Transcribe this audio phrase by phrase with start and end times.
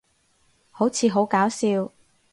[0.71, 1.91] 好似好搞笑